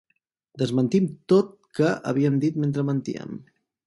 Desmentim 0.59 1.09
tot 1.33 1.51
que 1.79 1.91
havíem 2.13 2.39
dit 2.47 2.57
mentre 2.65 2.87
mentíem. 2.89 3.37